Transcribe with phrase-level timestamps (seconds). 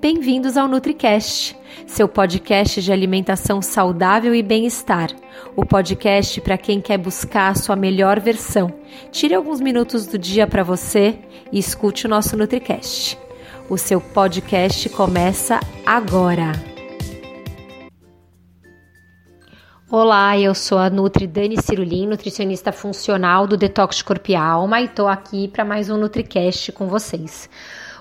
[0.00, 1.54] Bem-vindos ao NutriCast,
[1.86, 5.10] seu podcast de alimentação saudável e bem-estar.
[5.54, 8.72] O podcast para quem quer buscar a sua melhor versão.
[9.12, 11.18] Tire alguns minutos do dia para você
[11.52, 13.18] e escute o nosso NutriCast.
[13.68, 16.52] O seu podcast começa agora.
[19.90, 24.86] Olá, eu sou a Nutri Dani Cirulim, nutricionista funcional do Detox Corpo e Alma e
[24.86, 27.50] estou aqui para mais um NutriCast com vocês.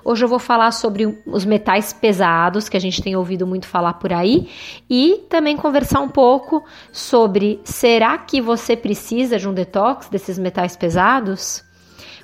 [0.10, 3.94] Hoje eu vou falar sobre os metais pesados, que a gente tem ouvido muito falar
[3.94, 4.50] por aí,
[4.90, 10.76] e também conversar um pouco sobre será que você precisa de um detox desses metais
[10.76, 11.64] pesados?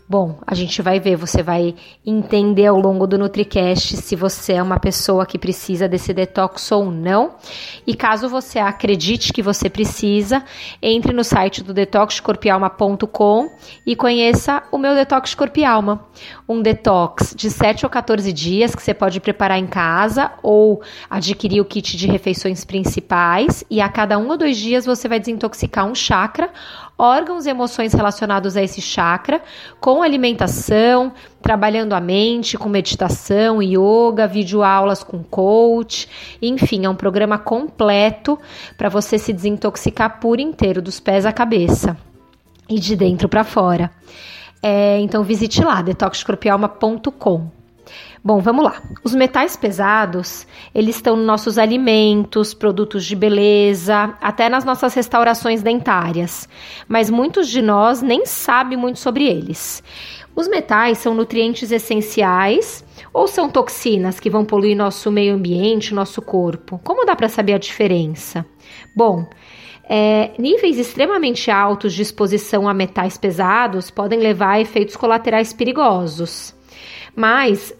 [0.07, 1.73] Bom, a gente vai ver, você vai
[2.05, 6.91] entender ao longo do NutriCast se você é uma pessoa que precisa desse detox ou
[6.91, 7.33] não.
[7.87, 10.43] E caso você acredite que você precisa,
[10.79, 13.49] entre no site do detoxcorpialma.com
[13.83, 16.05] e conheça o meu Detox Corpo e Alma.
[16.47, 21.61] Um detox de 7 ou 14 dias que você pode preparar em casa ou adquirir
[21.61, 25.87] o kit de refeições principais e a cada um ou dois dias você vai desintoxicar
[25.87, 26.51] um chakra
[26.97, 29.41] órgãos e emoções relacionados a esse chakra,
[29.79, 36.07] com alimentação, trabalhando a mente, com meditação, yoga, videoaulas com coach,
[36.41, 38.39] enfim, é um programa completo
[38.77, 41.97] para você se desintoxicar por inteiro, dos pés à cabeça
[42.69, 43.91] e de dentro para fora.
[44.61, 47.64] É, então visite lá, detoxcorpialma.com.
[48.25, 48.81] Bom, vamos lá.
[49.03, 55.61] Os metais pesados, eles estão nos nossos alimentos, produtos de beleza, até nas nossas restaurações
[55.61, 56.49] dentárias,
[56.87, 59.83] mas muitos de nós nem sabem muito sobre eles.
[60.35, 66.19] Os metais são nutrientes essenciais ou são toxinas que vão poluir nosso meio ambiente, nosso
[66.19, 66.81] corpo?
[66.83, 68.43] Como dá para saber a diferença?
[68.95, 69.29] Bom,
[69.87, 76.55] é, níveis extremamente altos de exposição a metais pesados podem levar a efeitos colaterais perigosos.
[77.15, 77.73] Mas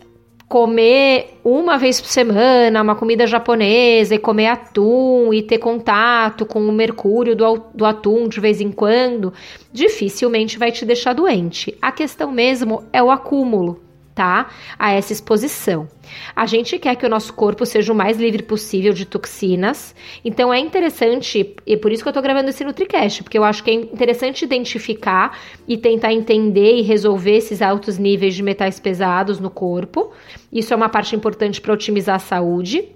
[0.55, 6.61] comer uma vez por semana uma comida japonesa e comer atum e ter contato com
[6.61, 9.33] o mercúrio do, do atum de vez em quando,
[9.73, 11.77] dificilmente vai te deixar doente.
[11.81, 13.81] A questão mesmo é o acúmulo
[14.15, 14.49] tá?
[14.79, 15.87] A essa exposição.
[16.33, 19.93] A gente quer que o nosso corpo seja o mais livre possível de toxinas,
[20.23, 23.63] então é interessante, e por isso que eu tô gravando esse NutriCast, porque eu acho
[23.63, 25.37] que é interessante identificar
[25.67, 30.11] e tentar entender e resolver esses altos níveis de metais pesados no corpo.
[30.51, 32.94] Isso é uma parte importante para otimizar a saúde.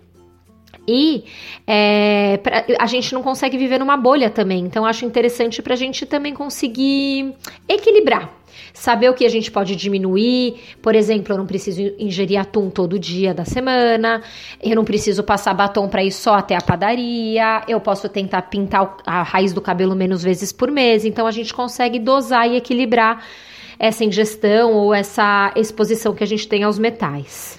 [0.90, 1.24] E
[1.68, 5.78] é, pra, a gente não consegue viver numa bolha também, então acho interessante para a
[5.78, 7.36] gente também conseguir
[7.68, 8.34] equilibrar.
[8.74, 12.98] Saber o que a gente pode diminuir, por exemplo, eu não preciso ingerir atum todo
[12.98, 14.22] dia da semana,
[14.62, 18.98] eu não preciso passar batom para ir só até a padaria, eu posso tentar pintar
[19.06, 21.06] a raiz do cabelo menos vezes por mês.
[21.06, 23.24] Então a gente consegue dosar e equilibrar
[23.78, 27.59] essa ingestão ou essa exposição que a gente tem aos metais.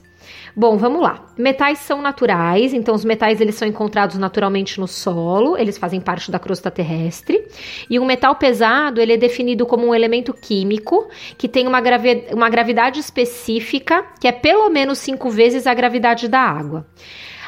[0.55, 1.27] Bom, vamos lá.
[1.39, 6.31] Metais são naturais, então os metais eles são encontrados naturalmente no solo, eles fazem parte
[6.31, 7.47] da crosta terrestre.
[7.89, 12.27] E um metal pesado, ele é definido como um elemento químico que tem uma, gravi
[12.33, 16.87] uma gravidade específica, que é pelo menos cinco vezes a gravidade da água.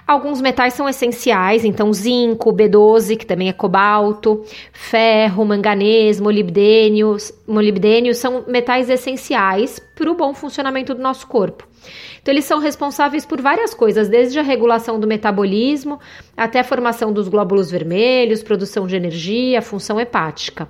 [0.06, 8.12] Alguns metais são essenciais, então zinco, B12, que também é cobalto, ferro, manganês, molibdênio, molibdênio
[8.12, 11.71] são metais essenciais para o bom funcionamento do nosso corpo.
[12.20, 15.98] Então, eles são responsáveis por várias coisas, desde a regulação do metabolismo
[16.36, 20.68] até a formação dos glóbulos vermelhos, produção de energia, função hepática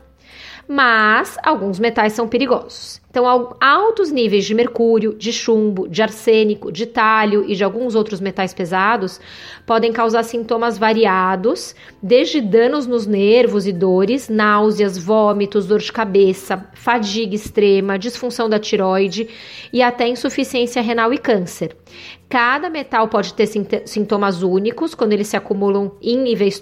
[0.69, 3.01] mas alguns metais são perigosos.
[3.11, 3.27] Então,
[3.61, 8.55] altos níveis de mercúrio, de chumbo, de arsênico, de talho e de alguns outros metais
[8.55, 9.21] pesados
[9.67, 16.67] podem causar sintomas variados, desde danos nos nervos e dores, náuseas, vômitos, dor de cabeça,
[16.73, 19.29] fadiga extrema, disfunção da tiroide
[19.71, 21.77] e até insuficiência renal e câncer.
[22.31, 23.47] Cada metal pode ter
[23.85, 26.59] sintomas únicos quando eles se acumulam em níveis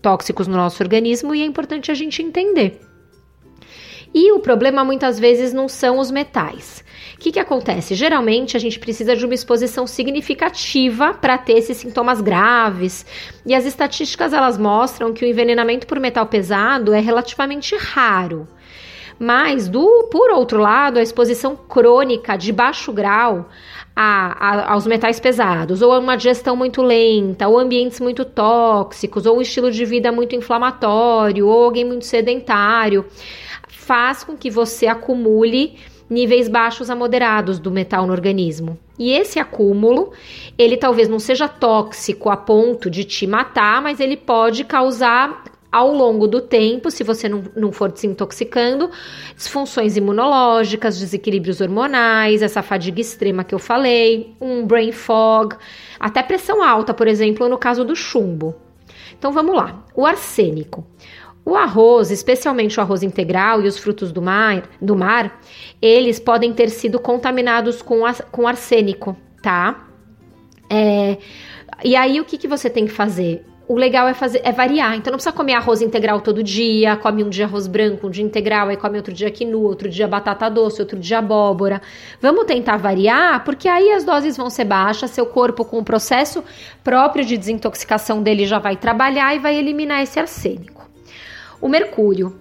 [0.00, 2.91] tóxicos no nosso organismo e é importante a gente entender.
[4.14, 6.84] E o problema muitas vezes não são os metais.
[7.14, 7.94] O que, que acontece?
[7.94, 13.06] Geralmente a gente precisa de uma exposição significativa para ter esses sintomas graves.
[13.46, 18.46] E as estatísticas elas mostram que o envenenamento por metal pesado é relativamente raro.
[19.18, 23.48] Mas, do, por outro lado, a exposição crônica de baixo grau
[23.94, 29.24] a, a, aos metais pesados, ou a uma digestão muito lenta, ou ambientes muito tóxicos,
[29.24, 33.04] ou um estilo de vida muito inflamatório, ou alguém muito sedentário,
[33.92, 35.76] faz com que você acumule
[36.08, 38.78] níveis baixos a moderados do metal no organismo.
[38.98, 40.12] E esse acúmulo,
[40.56, 45.92] ele talvez não seja tóxico a ponto de te matar, mas ele pode causar ao
[45.92, 48.90] longo do tempo, se você não, não for desintoxicando,
[49.36, 55.54] disfunções imunológicas, desequilíbrios hormonais, essa fadiga extrema que eu falei, um brain fog,
[56.00, 58.54] até pressão alta, por exemplo, no caso do chumbo.
[59.18, 59.84] Então vamos lá.
[59.94, 60.86] O arsênico.
[61.44, 65.40] O arroz, especialmente o arroz integral e os frutos do mar, do mar
[65.80, 69.88] eles podem ter sido contaminados com, com arsênico, tá?
[70.70, 71.18] É,
[71.84, 73.44] e aí o que, que você tem que fazer?
[73.72, 74.94] o legal é fazer é variar.
[74.96, 78.24] Então não precisa comer arroz integral todo dia, come um dia arroz branco, um dia
[78.24, 81.80] integral, aí come outro dia quinoa, outro dia batata doce, outro dia abóbora.
[82.20, 86.44] Vamos tentar variar, porque aí as doses vão ser baixas, seu corpo com o processo
[86.84, 90.71] próprio de desintoxicação dele já vai trabalhar e vai eliminar esse arsênico.
[91.62, 92.40] O mercúrio.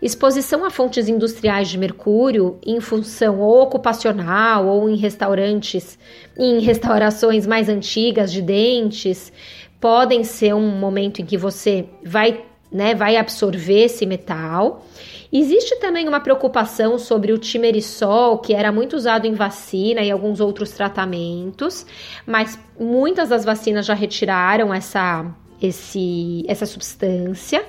[0.00, 5.98] Exposição a fontes industriais de mercúrio em função ocupacional ou em restaurantes,
[6.36, 9.30] em restaurações mais antigas de dentes,
[9.78, 14.86] podem ser um momento em que você vai, né, vai absorver esse metal.
[15.30, 20.40] Existe também uma preocupação sobre o timerisol, que era muito usado em vacina e alguns
[20.40, 21.84] outros tratamentos,
[22.26, 25.34] mas muitas das vacinas já retiraram essa
[25.66, 27.64] esse, essa substância.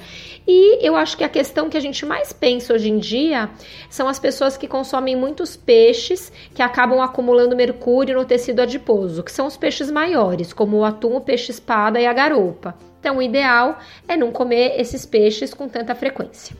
[0.47, 3.49] E eu acho que a questão que a gente mais pensa hoje em dia
[3.89, 9.31] são as pessoas que consomem muitos peixes que acabam acumulando mercúrio no tecido adiposo, que
[9.31, 12.75] são os peixes maiores, como o atum, o peixe-espada e a garopa.
[12.99, 16.55] Então, o ideal é não comer esses peixes com tanta frequência.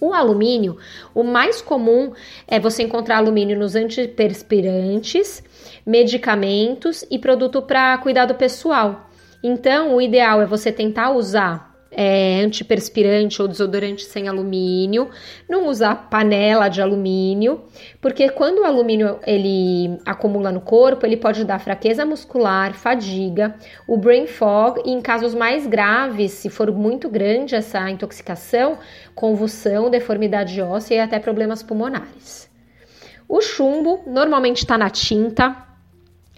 [0.00, 0.76] O alumínio,
[1.12, 2.12] o mais comum
[2.46, 5.42] é você encontrar alumínio nos antiperspirantes,
[5.84, 9.07] medicamentos e produto para cuidado pessoal.
[9.42, 15.10] Então, o ideal é você tentar usar é, antiperspirante ou desodorante sem alumínio,
[15.48, 17.62] não usar panela de alumínio,
[18.00, 23.54] porque quando o alumínio ele acumula no corpo, ele pode dar fraqueza muscular, fadiga,
[23.86, 28.78] o brain fog e em casos mais graves, se for muito grande essa intoxicação,
[29.14, 32.48] convulsão, deformidade óssea e até problemas pulmonares.
[33.28, 35.67] O chumbo normalmente está na tinta,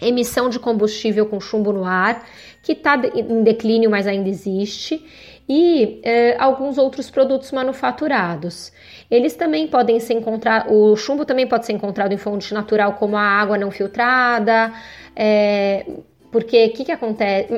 [0.01, 2.25] emissão de combustível com chumbo no ar,
[2.63, 5.05] que está em declínio, mas ainda existe,
[5.47, 8.71] e é, alguns outros produtos manufaturados.
[9.09, 13.17] Eles também podem ser encontrados, o chumbo também pode ser encontrado em fonte natural, como
[13.17, 14.73] a água não filtrada,
[15.15, 15.85] é,
[16.31, 17.49] porque o que, que acontece?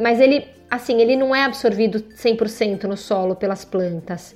[0.00, 4.34] Mas ele, assim, ele não é absorvido 100% no solo pelas plantas.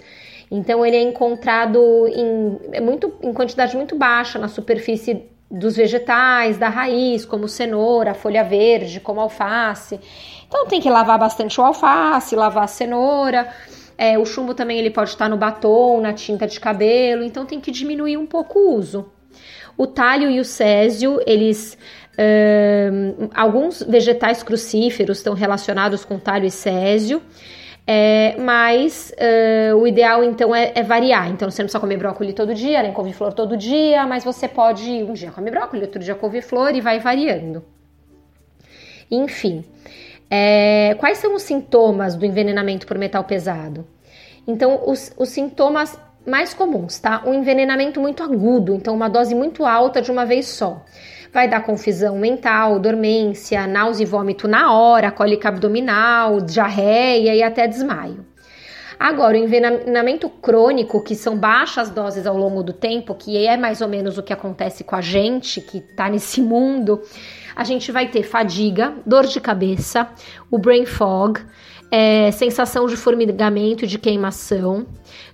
[0.51, 6.59] Então ele é encontrado em, é muito, em quantidade muito baixa na superfície dos vegetais,
[6.59, 9.99] da raiz, como cenoura, folha verde, como alface.
[10.47, 13.49] Então tem que lavar bastante o alface, lavar a cenoura.
[13.97, 17.61] É, o chumbo também ele pode estar no batom, na tinta de cabelo, então tem
[17.61, 19.11] que diminuir um pouco o uso.
[19.77, 21.77] O talho e o césio, eles
[23.33, 27.23] alguns vegetais crucíferos estão relacionados com talho e césio.
[27.91, 31.31] É, mas uh, o ideal então é, é, variar.
[31.31, 34.91] Então você não precisa comer brócolis todo dia, nem couve-flor todo dia, mas você pode
[34.91, 37.65] um dia comer brócolis, outro dia couve-flor e vai variando.
[39.11, 39.65] Enfim,
[40.31, 43.87] é, quais são os sintomas do envenenamento por metal pesado?
[44.47, 47.23] Então, os, os sintomas mais comuns, tá?
[47.25, 50.85] Um envenenamento muito agudo, então uma dose muito alta de uma vez só
[51.33, 57.67] vai dar confusão mental, dormência, náusea e vômito na hora, cólica abdominal, diarreia e até
[57.67, 58.27] desmaio.
[58.99, 63.81] Agora, o envenenamento crônico, que são baixas doses ao longo do tempo, que é mais
[63.81, 67.01] ou menos o que acontece com a gente que tá nesse mundo,
[67.55, 70.09] a gente vai ter fadiga, dor de cabeça,
[70.51, 71.41] o brain fog,
[71.93, 74.87] é, sensação de formigamento, de queimação,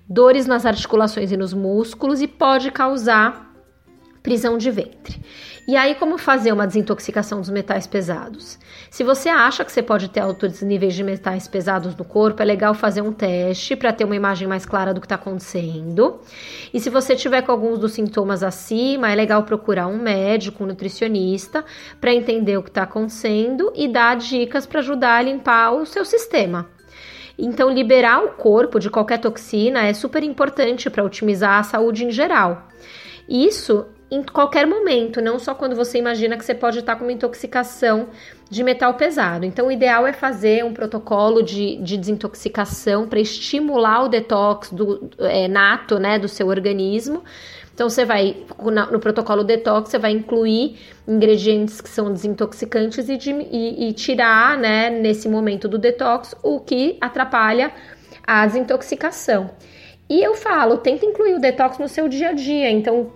[0.06, 3.50] dores nas articulações e nos músculos e pode causar
[4.22, 5.20] prisão de ventre.
[5.66, 8.58] E aí, como fazer uma desintoxicação dos metais pesados?
[8.90, 12.44] Se você acha que você pode ter altos níveis de metais pesados no corpo, é
[12.44, 16.20] legal fazer um teste para ter uma imagem mais clara do que está acontecendo.
[16.72, 20.66] E se você tiver com alguns dos sintomas acima, é legal procurar um médico, um
[20.66, 21.64] nutricionista,
[21.98, 26.04] para entender o que está acontecendo e dar dicas para ajudar a limpar o seu
[26.04, 26.68] sistema.
[27.38, 32.10] Então, liberar o corpo de qualquer toxina é super importante para otimizar a saúde em
[32.10, 32.68] geral.
[33.26, 37.12] Isso em qualquer momento, não só quando você imagina que você pode estar com uma
[37.12, 38.08] intoxicação
[38.48, 39.44] de metal pesado.
[39.44, 45.10] Então, o ideal é fazer um protocolo de, de desintoxicação para estimular o detox do,
[45.18, 47.24] é, nato né, do seu organismo.
[47.74, 48.36] Então, você vai,
[48.92, 50.78] no protocolo detox, você vai incluir
[51.08, 56.60] ingredientes que são desintoxicantes e, de, e, e tirar, né, nesse momento do detox, o
[56.60, 57.72] que atrapalha
[58.24, 59.50] a desintoxicação.
[60.06, 62.70] E eu falo, tenta incluir o detox no seu dia a dia.
[62.70, 63.10] Então,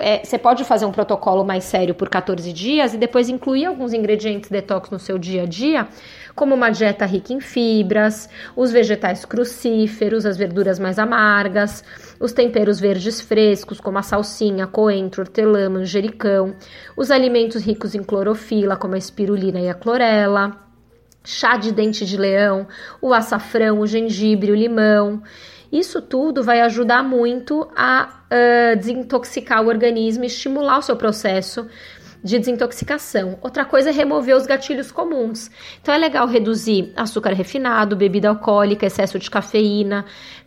[0.00, 3.92] é, você pode fazer um protocolo mais sério por 14 dias e depois incluir alguns
[3.92, 5.86] ingredientes detox no seu dia a dia,
[6.34, 11.84] como uma dieta rica em fibras, os vegetais crucíferos, as verduras mais amargas,
[12.18, 16.56] os temperos verdes frescos, como a salsinha, coentro, hortelã, manjericão,
[16.96, 20.64] os alimentos ricos em clorofila, como a espirulina e a clorela,
[21.22, 22.66] chá de dente de leão,
[23.00, 25.22] o açafrão, o gengibre, o limão.
[25.74, 31.66] Isso tudo vai ajudar muito a uh, desintoxicar o organismo e estimular o seu processo
[32.22, 33.40] de desintoxicação.
[33.42, 35.50] Outra coisa é remover os gatilhos comuns.
[35.82, 40.04] Então é legal reduzir açúcar refinado, bebida alcoólica, excesso de cafeína,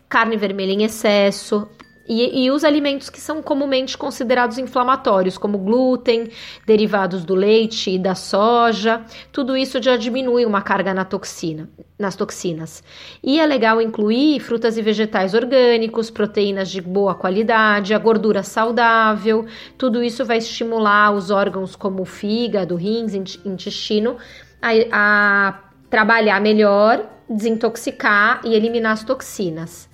[0.08, 1.70] carne vermelha em excesso,
[2.08, 6.30] e, e, os alimentos que são comumente considerados inflamatórios, como glúten,
[6.66, 12.16] derivados do leite e da soja, tudo isso já diminui uma carga na toxina, nas
[12.16, 12.84] toxinas.
[13.22, 19.46] E é legal incluir frutas e vegetais orgânicos, proteínas de boa qualidade, a gordura saudável,
[19.78, 23.14] tudo isso vai estimular os órgãos como o fígado, rins,
[23.46, 24.18] intestino
[24.62, 25.60] a, a
[25.90, 29.90] trabalhar melhor, desintoxicar e eliminar as toxinas.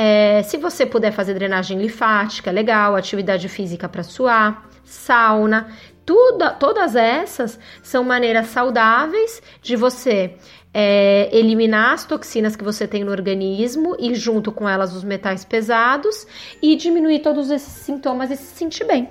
[0.00, 5.70] É, se você puder fazer drenagem linfática, legal, atividade física para suar, sauna,
[6.06, 10.36] tudo, todas essas são maneiras saudáveis de você
[10.72, 15.44] é, eliminar as toxinas que você tem no organismo e junto com elas os metais
[15.44, 16.28] pesados
[16.62, 19.10] e diminuir todos esses sintomas e se sentir bem.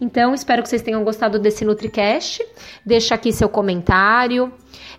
[0.00, 2.42] Então, espero que vocês tenham gostado desse NutriCast.
[2.84, 4.52] Deixa aqui seu comentário,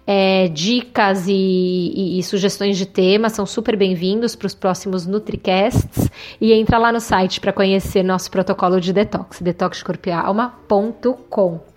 [0.08, 6.10] é, dicas e, e, e, sugestões de temas são super bem-vindos para os próximos NutriCasts.
[6.40, 11.75] E entra lá no site para conhecer nosso protocolo de detox, detoxcorpialma.com.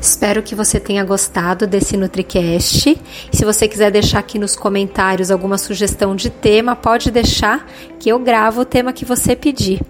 [0.00, 2.96] Espero que você tenha gostado desse NutriCast.
[3.32, 7.66] Se você quiser deixar aqui nos comentários alguma sugestão de tema, pode deixar
[7.98, 9.80] que eu gravo o tema que você pedir.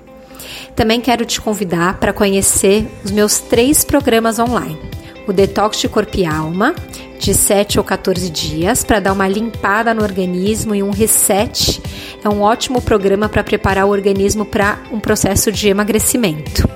[0.75, 4.79] Também quero te convidar para conhecer os meus três programas online.
[5.27, 6.75] O Detox de Corpo e Alma,
[7.19, 11.83] de 7 ou 14 dias, para dar uma limpada no organismo e um reset.
[12.25, 16.67] É um ótimo programa para preparar o organismo para um processo de emagrecimento.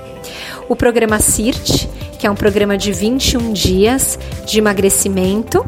[0.69, 1.89] O programa CIRT,
[2.23, 5.67] que é um programa de 21 dias de emagrecimento,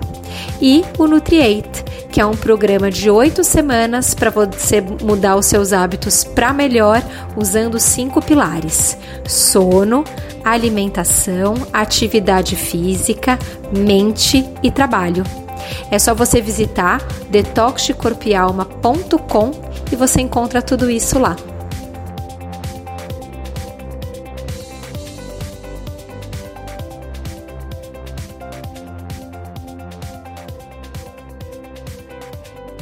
[0.62, 1.82] e o Nutriate,
[2.12, 7.02] que é um programa de oito semanas para você mudar os seus hábitos para melhor
[7.36, 8.96] usando cinco pilares:
[9.26, 10.04] sono,
[10.44, 13.36] alimentação, atividade física,
[13.76, 15.24] mente e trabalho.
[15.90, 19.50] É só você visitar detoxdecorpialma.com
[19.90, 21.34] e você encontra tudo isso lá.